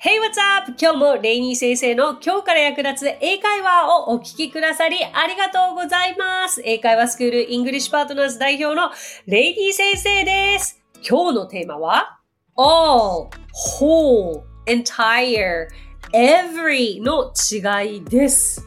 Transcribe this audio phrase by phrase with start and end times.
[0.00, 0.76] Hey, what's up?
[0.80, 6.62] 今日もレイニー先生の今日から役立つ英会話をお聞きくださりありがとうございます。
[6.64, 8.92] 英会話スクールイングリッシュパートナーズ代表の
[9.26, 10.80] レイニー先生です。
[11.02, 12.20] 今日のテーマは
[12.56, 13.28] all,
[13.80, 15.66] whole, entire,
[16.12, 18.64] every の違いです。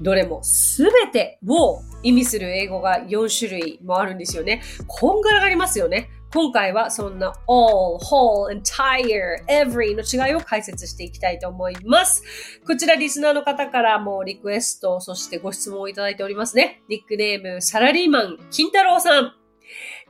[0.00, 4.62] どれもすべてを意味する英語が4種類もあるんですよね。
[4.86, 6.08] こんがらがりますよね。
[6.30, 12.22] 今回はそんな all, whole, entire, every の違いを解説していきたいと思います。
[12.66, 16.82] こちらリスナーの方からもリクエスト、そしてご質問をいただいておりますね。
[16.88, 19.32] ニックネームサラリーマン金太郎さん。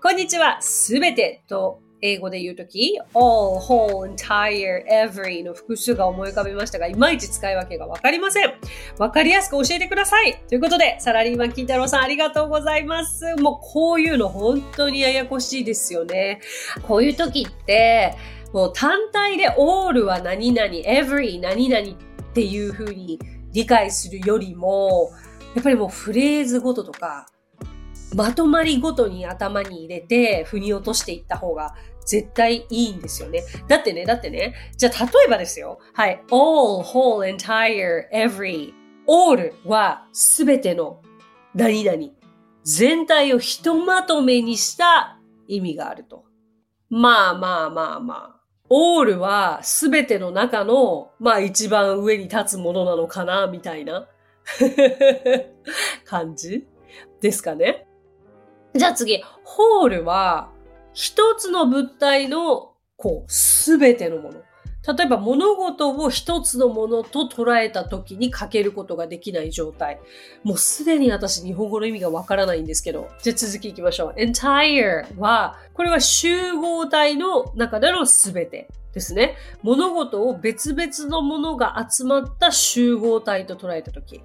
[0.03, 0.61] こんにちは。
[0.61, 8.53] すべてと英語で言うとき、all, whole, entire, every の複数が思い浮かべましたが、いまいち使い分けがわかりません。
[8.99, 10.41] わかりやすく教えてください。
[10.49, 13.35] ということで、サラリーマン金太郎さんありがとうございます。
[13.37, 16.41] もうこういうの本当にややこしいですよね。
[16.87, 18.15] こういう時って、
[18.53, 23.19] もう単体で all は何々、every 何々っていう風に
[23.53, 25.11] 理解するよりも、
[25.55, 27.27] やっぱりもうフレーズごととか、
[28.15, 31.75] まとまりごとに頭に入れて、腑に落としていった方が
[32.07, 33.43] 絶対いいんですよね。
[33.69, 35.79] だってね、だってね、じゃあ例えばですよ。
[35.93, 36.23] はい。
[36.31, 38.73] all, whole, entire, every.
[39.07, 41.03] all はすべての
[41.55, 41.99] 何々。
[42.65, 46.25] 全体をひとまとめにした意味があると。
[46.91, 48.39] まあまあまあまあ。
[48.71, 54.09] all はすべての中の、まあ一番上に立つものなのかな、みたいな
[56.05, 56.67] 感じ
[57.21, 57.88] ですかね。
[58.75, 60.51] じゃあ次、ホールは
[60.93, 64.43] 一つの物体の、こう、すべてのもの。
[64.97, 70.01] 例えば物事を一つのものと捉えた時にかけることができない状態。
[70.45, 73.09] もうすでに私日本語の意味がわからないんですけど。
[73.23, 74.21] じゃあ続きいきましょう。
[74.21, 79.37] entire は、これは集合体の中でのすべてですね。
[79.63, 84.23] 物事を別々のものが集まった集合体と捉えた時。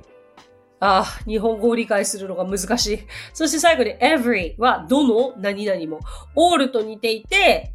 [0.85, 2.99] ああ、日本語を理解するのが難しい。
[3.33, 6.01] そして最後に every はどの何々も
[6.35, 7.71] all と似ていて、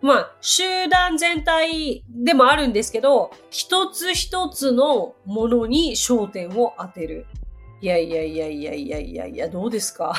[0.00, 7.26] まあ、集団全体でもあるんですけど、一つ一つのものに焦点を当てる。
[7.82, 10.14] いやいやいやいやいやいやいや、どうですか？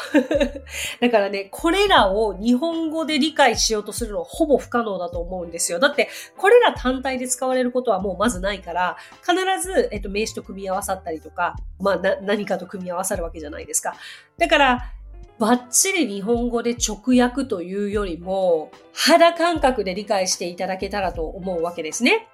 [1.02, 5.80] だからね、これらを日本語で理解しようとするのはほぼ不可能だと思うんですよ。
[5.80, 6.08] だって、
[6.38, 13.96] これら単体で使われることはもうまずないから、必ず、えっと、名詞と組み合わさったりとか、まあ、何かと組み合わさるわけじゃないですか。
[14.38, 14.92] だから、
[15.40, 22.28] バッチリ日本語で直訳というよりも、肌感覚で理解していただけたらと思うわけですね。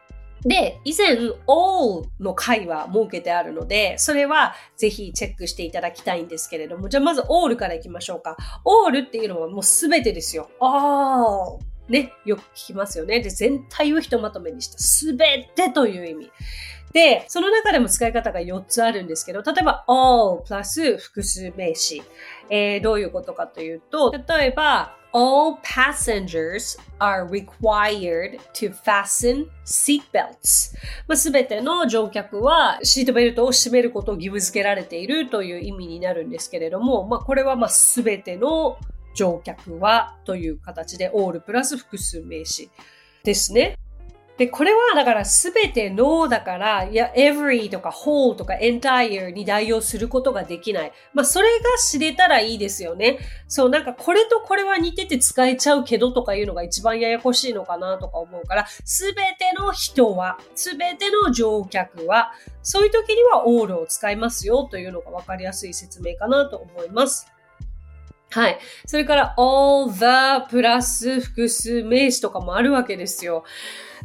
[0.45, 1.15] で、以前、
[1.47, 8.35] all の回は設けてあるので、それはぜひチェックしていただきたいんですけれども、じゃあまず all から行きましょうか。
[8.65, 10.49] all っていうのはもうすべてですよ。
[10.59, 11.59] all
[11.89, 13.19] ね、よく聞きますよね。
[13.19, 16.31] で、全体をひとまとめにしたすべてという意味。
[16.93, 22.03] で、その中でも使い方が4つあるんですけど、例えば all プラス複数名詞。
[22.49, 30.75] えーどういうことかというと、例えば all passengers are required to fasten seatbelts。
[31.07, 38.77] まあ、すべての乗客はシートベルトを締めることを義務付けられているという意味になるんですけれども、まあ、これはまあすべての
[39.15, 42.69] 乗客はという形で all プラス複数名詞
[43.23, 43.77] ですね。
[44.37, 50.91] で、これはだからすべてのだから、いや、every とか whole とか entire に代用することができない。
[51.13, 53.19] まあ、それが知れたらいいですよね。
[53.47, 62.31] そう、なんかこれとこれは似てて使えちゃうけどとかいうのが一番ややこしいのかなとか思うから、すべての人は、すべての乗客は、
[62.63, 67.32] そういう時には all を使いますよというのがわかりやすい説明かなと思います。
[68.33, 68.57] はい。
[68.87, 73.43] それから all the プラス複数名詞とかもあるわけですよ。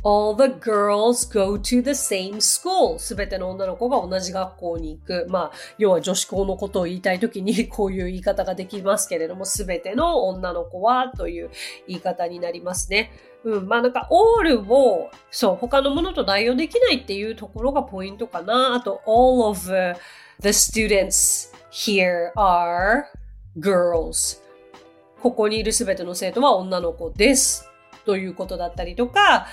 [0.04, 2.98] all the girls go to the same school.
[2.98, 5.26] すべての女の子が同じ学校に行く。
[5.30, 11.50] まあ、要は女子校のことを言いたいときに こういう言い方ができますけれども、すべての女の子はという
[11.86, 13.10] 言い方になりますね。
[13.44, 13.66] うん。
[13.66, 18.74] まあなんか all を、そう、他のものと代用できないっていうところがポイントかな。
[18.74, 19.58] あと all of
[20.40, 23.04] the students here are
[23.56, 24.42] girls.
[25.22, 27.68] ここにいるすべての生徒は女の子です。
[28.04, 29.46] ということだったりとか、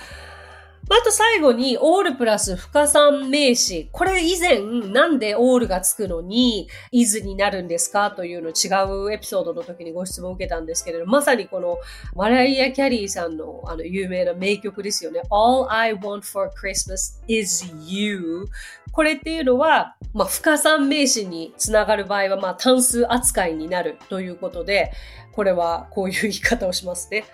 [0.88, 3.88] あと最後に all プラス不可算名詞。
[3.90, 8.70] これ以前なんで all がつくのに is になるんですかというの違
[9.08, 11.78] うエピソードの時にご質問を受けたんですけれど、まさにこの
[12.14, 15.22] マライア・キャリーさんのあの有名な名曲ですよね。
[15.30, 18.46] All I want for Christmas is you.
[18.92, 24.92] これっていうのは、まあ、不可算名詞につながる場合は、まあ、単数扱いになるということで、
[25.32, 27.24] これはこういう言い方をしますね。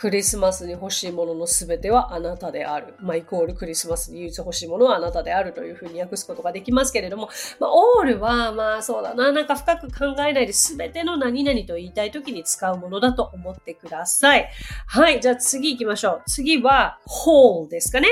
[0.00, 2.94] クリスマスに欲しいもののすべてはあなたである。
[3.00, 14.48] まあ、イコールクリスマスに唯一欲しいものはあなたであるというふうに訳すことができますけれども、まあ、オールは、まあそうだな、なんか深く考えないで全ての何々と言いたいときに使うものだと思ってください。
[14.86, 16.22] はい、じゃあ次行きましょう。
[16.26, 18.08] 次は whole ですかね。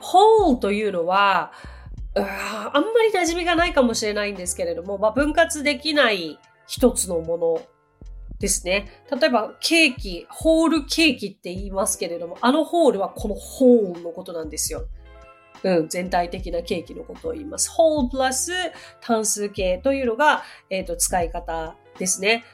[0.00, 1.52] whole というのは、
[2.16, 2.20] あ
[2.80, 7.62] んまり馴染みがないかもしれないんですけれども、まあ、分割できない一つのもの
[8.40, 9.04] ですね。
[9.20, 14.86] 例えば、ケーキ、ホールケーキって言いますけれども、あのホールはこのホーンのことなんですよ。
[15.62, 17.70] うん、全体的なケーキのことを言います。
[17.70, 18.52] ホールプラス
[19.02, 22.44] 単数形というのが、えっ、ー、と、使い方ですね。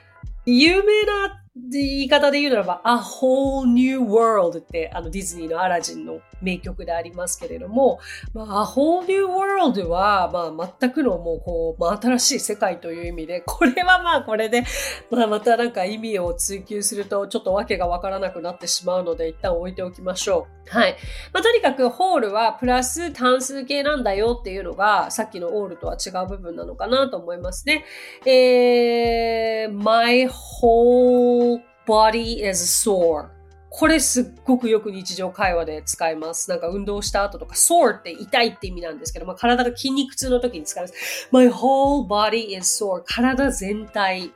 [0.45, 7.99] 有名な言い方で言うならば、A Whole New World ってあのディズニーのアラジンの名曲でありますけれども、
[8.35, 14.65] まあ、A Whole New World は、まあ、全くのもうこう、まあ、新しい世界という意味で、これはまあこれで、
[15.11, 20.69] まあ、またなんか意味を追求するとちょっとわけがわからなくなってしまうので、一旦置いておきましょう。
[20.69, 20.97] はい。
[21.33, 27.85] まあ、とにかくホールはプラス単数形なんだよっていうのが、さっきのオールとは違う部分なのかなと思いますね。
[28.27, 31.46] えー、my whole
[31.87, 33.37] body is sore
[33.79, 36.49] これすっごくよく日常会話で使います。
[36.49, 41.29] なんか運動した後とか、sore って痛いって意味なんですけど、まあ、体が筋肉痛の時に使います。
[41.31, 44.33] My whole body is sore 体全体。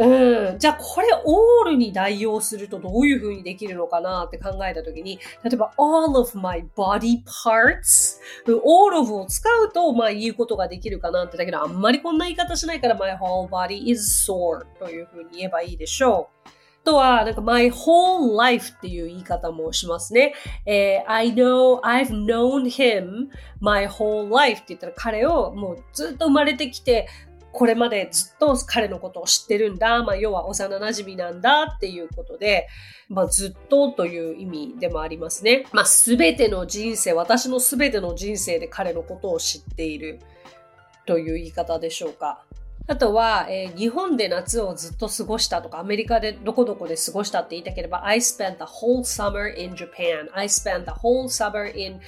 [0.00, 0.58] うん。
[0.58, 16.50] じゃあこれオールに代用するとどういう風にできるのかなって考えたときに、例えば all of my body parts all of を使うとまあ言うことができるかなってだけどあんまりこんな言い方しないから my whole body is sore という風に言えばいいでしょう。
[16.82, 20.34] とは、なんか my whole life っていう言い方もしますね。
[20.66, 23.28] えー、I know, I've known him
[23.60, 27.06] my whole life って言ったら彼をもうずっと生まれてきて
[27.52, 30.02] これまでずっと彼のことを知ってるんだ。
[30.02, 32.68] まあ、要は幼馴染なんだっていうことで、
[33.08, 35.66] まあ、ずっとという意味でもありますね。
[35.72, 40.20] まあ、すべての人生、私のすべての人生で彼のことを知っている
[41.06, 42.42] という言い方でしょうか。
[42.86, 50.28] あとは、えー、日本で夏をずっと過ごしたとか、アメリカでどこどこで過ごしたって言いたければ、I spent the whole summer in Japan.
[50.32, 52.00] I spent the whole summer in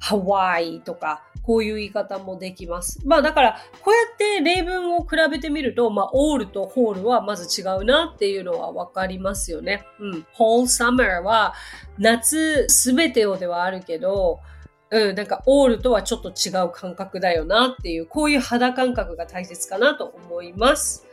[0.00, 3.00] Hawaii とか、こういう言い方もできます。
[3.06, 9.86] まあだから、こうやって例文を比べてみると、まあ、オールとホールはまず違うなっていうのはわかりますよね。
[9.98, 10.26] うん。
[10.36, 11.54] whole summer は
[11.98, 14.40] 夏すべてをではあるけど、
[14.90, 21.07] うん、なんかオールとはちょっと違う感覚だよなっていう、こういう肌感覚が大切かなと思います。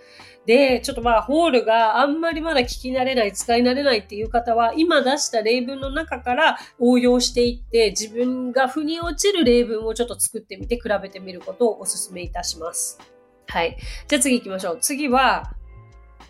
[0.45, 12.99] で、ちょっとまあ、ホールがあんまりまだ聞き慣れない、使い慣れないっていう方は、今出した例文の中から応用していって、自分が腑に落ちる例文をちょっと作ってみて比べてみることをお勧めいたします。
[13.47, 13.77] はい。
[14.07, 14.77] じゃあ次行きましょう。
[14.79, 15.51] 次は、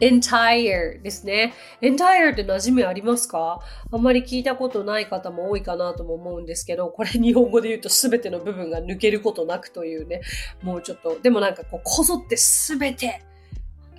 [0.01, 1.53] entire ですね。
[1.81, 3.62] entire って馴染みありますか？
[3.91, 10.19] あんまり聞いたことない方も多いかなとも思うんですけど、これ日本語で言うと全ての部分が抜けることなくというね、
[10.62, 13.21] もうちょっと、でもなんかこう、こぞって全て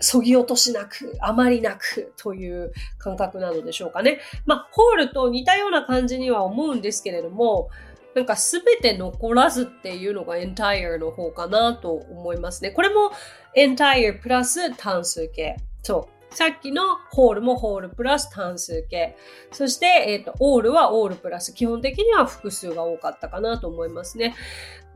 [0.00, 4.20] そぎ落としなく、あまりなくという感覚なのでしょうかね。
[4.44, 7.70] まあ、ホールと似たような感じには思うんですけれども、
[8.14, 12.70] なんかすべて残らずっていうのが entire の方かなと思いますね。
[12.70, 13.12] これも
[13.54, 15.56] entire プラス単数形。
[15.82, 16.34] そう。
[16.34, 19.16] さっきのホールもホールプラス単数形。
[19.52, 21.54] そして、えっ、ー、と、オールはオールプラス。
[21.54, 24.34] 基本的には複数が多かったかなと思いますね。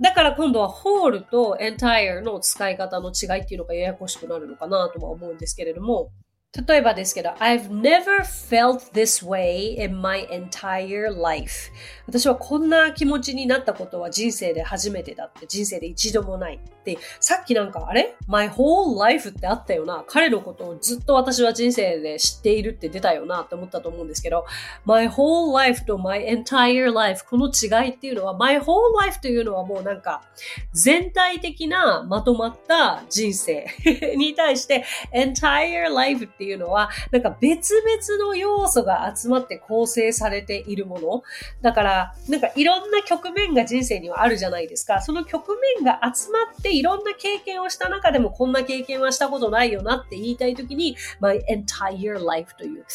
[0.00, 6.10] だから今度はホールとエンタイアの使い方の違いっていうのがややこしくなるのかなとは思うんですけれども、
[6.52, 11.70] 例えばですけど、I've never felt this way in my entire life.
[12.08, 20.02] 私はこんな気持ちになったことは人生で初めてだって、人生で一度もないって、さっきなんかあれ ?my whole life ってあったよな。
[20.08, 24.44] 彼のことをずっと私は人生で知っているって出たよなって思ったと思うんですけど、
[24.84, 30.24] my whole life と my entire life この違いっていうのは、my whole life というのはもうなんか
[30.72, 33.66] 全体的なまとまった人生
[34.18, 41.22] に対して entire life っていうのは、なんか別々の要素が集まって構成されているもの。
[41.60, 45.02] だから、なんかいろんな局面が人生にはあるじゃないですか。
[45.02, 52.86] その局面が集まっていろんな経験をした中でもこんな経験はしたことないよなって言いたいときに、my entire life という。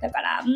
[0.00, 0.46] だから、ん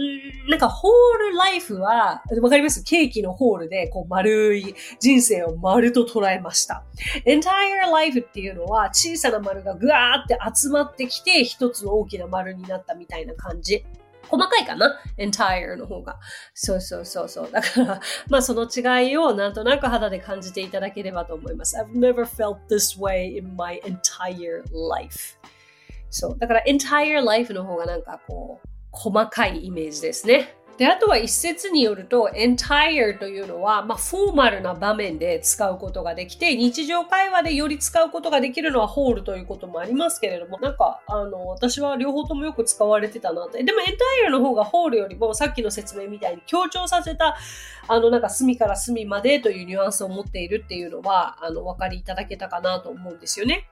[0.49, 2.83] なんかホールライフは、わかります？
[2.85, 6.85] ケーキのホールでこう丸い人生を丸と捉えました。
[7.25, 13.85] entire life っていうのは小さな丸がぐわーって集まってきて一つの大きな丸になったみたいな感じ。
[14.29, 16.19] 細かいかな ?entire の方が。
[16.53, 17.51] そうそうそうそう。
[17.51, 21.79] だから、 まあその違いをなんとなく肌で感じていただければと思います。
[21.79, 25.39] I've never felt this way in my entire life.
[26.11, 26.39] そう。
[26.39, 30.59] だから entire life の方がなんかこう、細かいイメージですね。
[30.79, 43.61] で、あとは一説によると、entire というのは、まあ、フォーマルな場面で使うことができて、日常会話でより使うことができるのは whole ということもありますけれども、なんか、あの、私は両方ともよく使われてたなって。
[43.65, 47.37] でも、entire の方が whole よりも、さっきの説明みたいに強調させた、
[47.89, 53.69] あの、なんか、隅から隅までというニュアンスを持っているっていうのは、あの、お分かりいただけたかなと思うんですよね。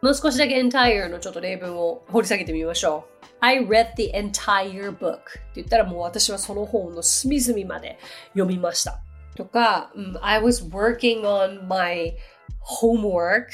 [0.00, 3.26] もう少しだけ entire のちょっと例文を掘り下げてみましょう。
[3.40, 7.98] I read the entire book って言ったらもう私はその本の隅々まで
[8.32, 9.00] 読みました。
[9.34, 12.16] とか、I was working on my
[12.80, 13.46] homework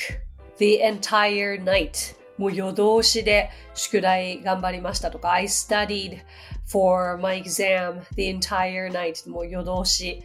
[0.59, 6.19] the entire night もう夜通しで宿題頑張りましたとか I studied
[6.67, 10.23] for my exam the entire night もう夜通し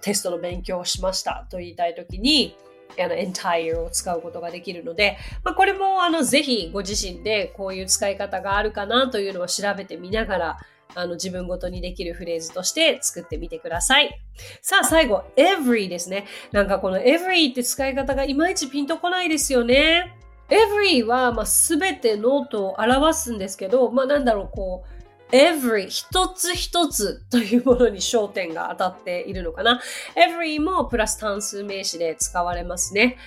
[0.00, 2.56] テストの勉強をしましたと言いたいときに
[2.98, 10.58] あの、entire を使うことができるので、まあ、これも、あの、ぜひご自身でこういう使い方があるかなというのを調べてみながら、
[10.94, 14.20] あの、自分ごとにできるフレーズとして作ってみてください。
[14.62, 16.26] さあ、最後、every ですね。
[16.52, 20.16] なんかこの every って使い方がいまいちピンとこないですよね。
[20.48, 25.03] every は、まあ、すべてのと表すんですけど、まあ、なんだろう、こう、
[25.34, 29.80] every 一つ一つというものに焦点が当たっているのかな。
[30.14, 33.18] every もプラス単数名詞で使われますね。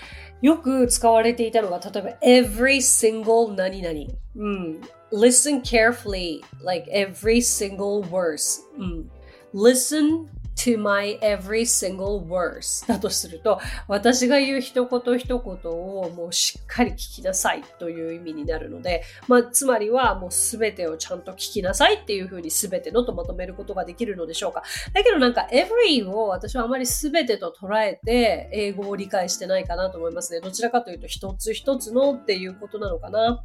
[0.42, 4.00] よく使われていたのが、例えば every single 何々。
[4.38, 4.82] うん。
[5.12, 8.62] listen carefully, like every single verse.
[8.78, 9.12] うん。
[9.54, 24.64] listen to my every single words だとすると、私が言う一言一言をもうしっかり聞きなさいという意味になるので、まあ、つまりはもうすべてをちゃんと聞きなさいっていうふうにすべてのとまとめることができるのでしょうか。
[24.94, 30.42] だけどなんか every を私はあまりすべてと捉えて英語を理解してないかなと思いますね。
[30.42, 33.44] どちらかというと一つ一つのっていうことなのかな。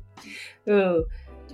[0.66, 1.04] うん。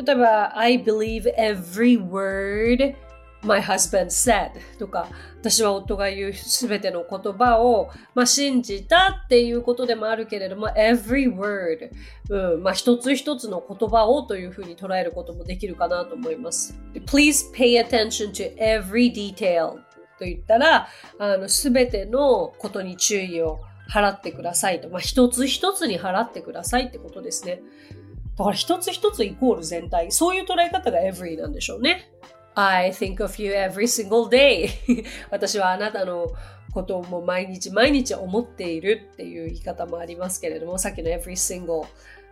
[0.04, 2.94] 例えば、I believe every word
[3.42, 5.08] my husband said とか、
[5.40, 11.90] 私は夫が言うすべての言葉を、まあ、信じたっていうことでもあるけれども、every word、
[12.28, 16.78] うんまあ、一つ一つの言葉をというふうに捉えることもできるかなと思います。
[17.06, 19.76] Please pay attention to every detail
[20.18, 24.88] と言ったら、あの、すべてのことに注意を払ってくださいと。
[24.88, 27.60] まあ、一つ一つに払ってくださいってことですね。
[28.36, 30.12] だから一つ一つイコール全体。
[30.12, 32.10] そういう捉え方が every なんでしょうね。
[32.54, 34.68] I think of you every single day
[35.30, 36.28] 私はあなたの
[36.72, 41.86] ことをもう毎日毎日思っているっていう言い方もありますけれども、さっきの every single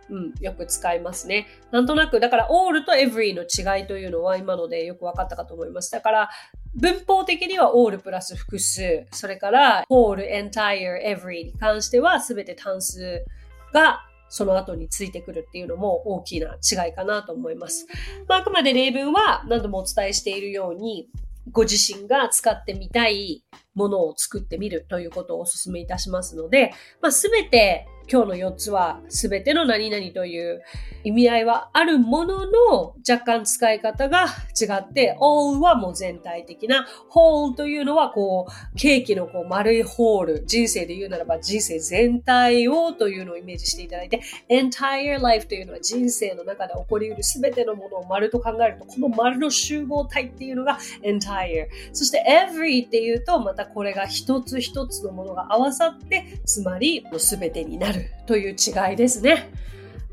[0.09, 1.47] うん、よく使いますね。
[1.71, 5.91] なんとなく、だから all と every の違いというのは今のでよく分かったかと思います。
[5.91, 6.29] だから、
[6.75, 13.25] 文法的には all プラス複数、それから whole, entire, every に関しては全て単数
[13.73, 17.87] がその後についてくるっていうのも大きな違いかなと思います。
[18.27, 21.09] まあ、あくまで例文は何度もお伝えしているように、
[21.51, 23.43] ご自身が使ってみたい
[23.73, 30.61] ものを作ってみるということをお勧めいたしますので、まあ、すべて今日の4つは全ての何々という
[31.03, 34.25] 意味合いはあるものの若干使い方が
[34.59, 57.96] 違って all はもう全体的な whole というのはこうケーキのこう丸いホール人生で言うならば人生全体をというのをイメージしていただいて entire life というのは人生の中で起こり得る全てのものを丸と考えるとこの丸の集合体っていうのが entire そして every っていうとまたこれが一つ一つのものが合わさってつまり全てになる。
[57.97, 59.49] るという違いですね。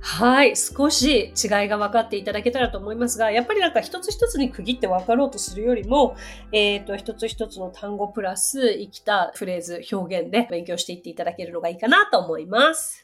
[0.06, 0.54] はい。
[0.54, 6.14] 少し違いが分かっていただけたらと思いますが、やっぱりなんか一つ一つに区切って分かろうとするよりも、
[6.52, 13.03] えっ、ー、と、一つ一つの単語プラス生きたフレーズ、表現で勉強していっていただけるのがいいかなと思います。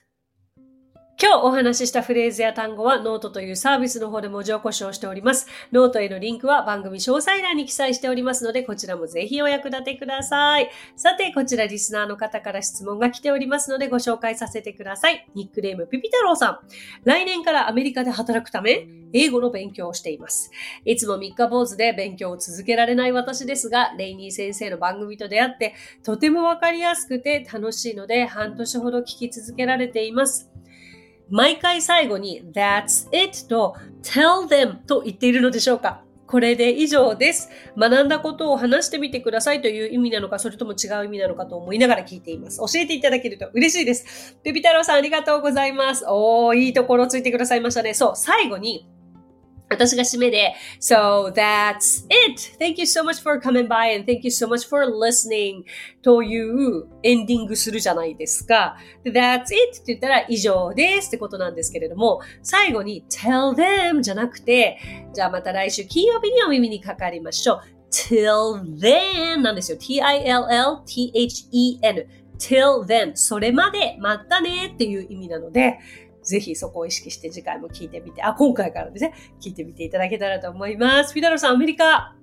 [1.23, 5.49] 今日お話ししたフレーズや単語はノートというサービスの方で文字起こしをしております。
[5.71, 10.71] ノートへのリンクは番組詳細欄に記載しておりますので、こちらもぜひお役立てください。
[10.97, 15.29] さて、こちらリスナーの方から質問が来ておりますのでご紹介させてください。
[15.35, 16.59] ニックネームピピ太郎さん。
[17.05, 20.50] 来年からアメリカで働くため、英語の勉強をしています。
[20.87, 30.50] いつも三日坊主で勉強を続けられない私ですが、レイニー先生の番組と出会って、とてもわかりやすくて楽しいので、半年ほど聞き続けられています。
[31.30, 36.02] 毎回最後に That's it と Tell them と言っているのでしょうか？
[36.26, 37.50] これで以上です。
[37.76, 42.58] 学んだことを話してみてくださいという意味なのか、それとも違う意味なのかと思いながら聞いています。
[42.58, 44.37] 教えていただけると嬉しいです。
[44.44, 46.04] ペピ太郎さんありがとうございます。
[46.06, 47.94] おー、いいところついてくださいましたね。
[47.94, 48.88] そう、最後に
[49.71, 52.57] 私が締めで、So that's it!
[52.59, 55.62] Thank you so much for coming by and thank you so much for listening
[56.03, 58.77] というエンディングするじゃないですか。
[59.05, 59.81] That's it!
[59.81, 64.79] って言ったら以上ですってことなんですけれども、最後に tell them じゃなくて、
[65.15, 67.62] じゃあまた来週金曜日にお耳にかかりましょう。
[67.93, 69.79] till then なんですよ。
[69.79, 70.87] t-i-l-l-t-h-e-n
[72.39, 75.79] till then それまで待ったねっていう意味なので、
[76.23, 81.12] ぜひそこを意識して次回も聞いてみて、あ、今回からですね、聞いてみていただけたらと思います。
[81.12, 82.15] フィダロさん、アメリカ、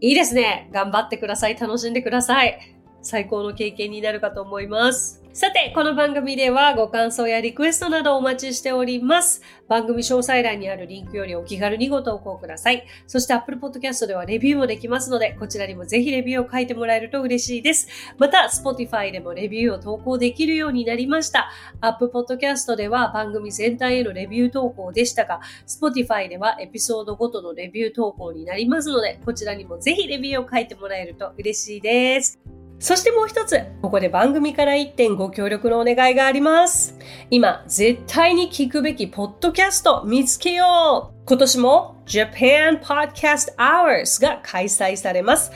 [0.00, 0.68] いいですね。
[0.72, 1.56] 頑張ってください。
[1.58, 2.58] 楽しんでください。
[3.02, 5.25] 最高の経験になるかと思います。
[5.36, 9.42] さて、この番組ではご感想やリクエストなどお待ちしております。
[9.68, 12.86] 番組詳細欄にあるリンクよりお気軽にご投稿ください。
[13.06, 17.86] そして Apple Podcast ではレビューもできますので、こちらにもぜひレビューを書いてもらえると嬉しいです。
[18.16, 21.50] また、Spotify でもレビューを投稿できるようになりました。
[21.82, 32.40] Apple Podcast では番組全体へのレビュー投稿でしたが、Spotify ではエピソードごとのレビュー投稿になりますので、こちらにもぜひレビューを書いてもらえると嬉しいです。
[32.78, 36.96] そしてもう一つ、ここで番組から1点ご協力のお願いがあります。
[37.30, 45.50] 今、絶対に聞くべきポッドキャスト見つけよう今年も Japan Podcast Hours が開催されます。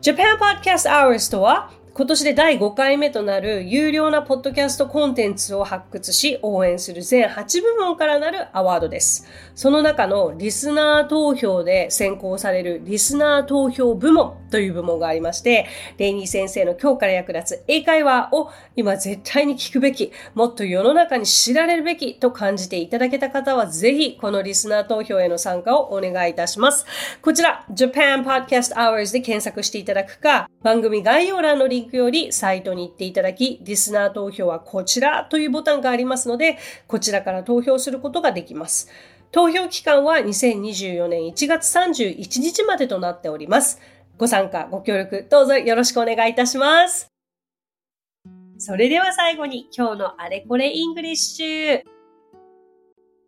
[0.00, 9.26] Japan Podcast Hours とは今年で第5回目となる有料なポッドキャストコンテンツを発掘し応援する全8部門からなるアワードです。
[9.56, 15.66] その中のリスナー投票で選考されるリスナー投票部門という部門がありまして、
[15.98, 26.86] レイニー先生の今日から役立つ英会話を今絶対に聞くべき、もっと世の中に知られるべきと感じていただけた方はぜひこのリスナー投票への参加をお願いいたします。
[27.20, 38.88] こちら Japan Podcast Hours で検索していただくか、番組概要欄のリンクよりサイトに行っていただき、リスナー投票はこちらというボタンがありますので、こちらから投票することができます。
[39.32, 43.80] 投票期間は2024年1月31日までとなっております。
[44.18, 47.08] ご参加、ご協力、どうぞよろしくお願いいたします。
[48.58, 51.99] それでは最後に今日のあれこれイングリッシュ。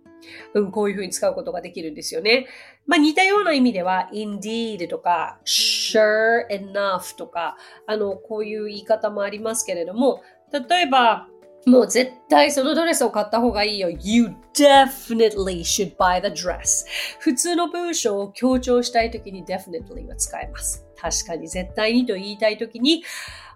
[0.54, 2.46] うん、こういうふうに使うことができるんですよね。
[2.86, 11.28] まあ似たような意味では indeed とか sure enough とか、あの、こういう言い方もありますけれども、例えば、
[11.66, 13.90] もう絶対そのドレスを買った方がいいよ。
[13.90, 16.86] You definitely should buy the dress.
[17.18, 20.86] 普通の文章を強調したいときに definitely は使えます。
[20.96, 23.02] 確かに絶対にと言いたいときに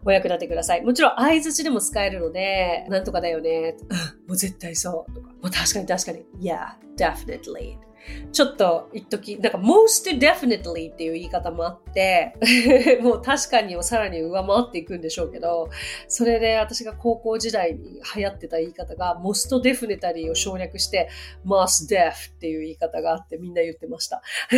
[0.05, 0.83] お役立てください。
[0.83, 3.77] もちろん相づちでも使えるので、なんとかだよね。
[4.27, 5.29] もう絶対そうとか。
[5.29, 6.25] もう確かに確かに。
[6.41, 7.79] Yeah, definitely.
[8.33, 12.35] ちょっと一時なんか most definitely っていう言い方もあって
[13.03, 15.69] もう確かにをさらに上回っていくんでしょうけど、
[16.09, 21.09] それで私が高校時代に流行ってた言い方が most definitely を省略して
[21.45, 24.23] most def っていう言い方があってみんな言ってました。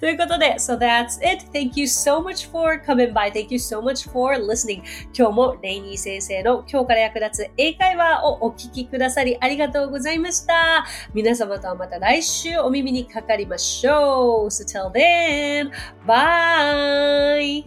[0.00, 1.46] ということで、so that's it.
[1.52, 3.32] Thank you so much for coming by.
[3.32, 4.82] Thank you so much for listening.
[5.16, 10.84] 今日もレイニー先生の今日から役立つ英会話をお聞きくださりありがとうございました。
[11.14, 14.46] 皆様とはまた来週週お耳にかかりましょう。
[14.46, 15.70] So till then,
[16.06, 17.64] bye!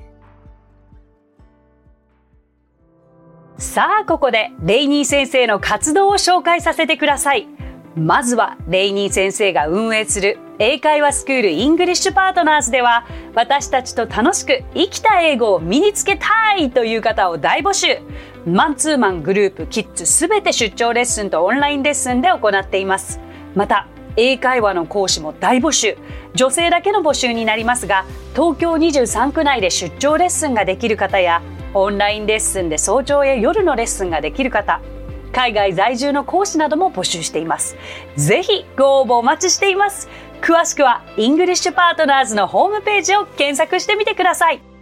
[3.58, 7.48] さあ、ここでレイニー先生の活動を紹介させてください。
[7.96, 17.98] まずは、レイニー先生が運営する英会話スクールイングリッシュパートナーズでは、私たちと楽しく生きた英語を身につけたいという方を大募集。
[18.46, 23.20] マンツーマングループ、キッズすべて出張レッスンとオンラインレッスンで行っています。
[23.56, 25.98] また、英会話の講師も大募集
[26.34, 31.42] 女性だけの募集になりますが東京23区内で出張レッスンができる方や
[31.74, 34.82] オンラインレッスンで早朝や夜のレッスンができる方
[35.32, 37.78] 海外在住の講師なども募集しています。
[38.16, 40.10] ぜひご応募お待ちしています。
[40.42, 44.77] 詳しくはイングリッシュパートナーズのホームページを検索してみてください。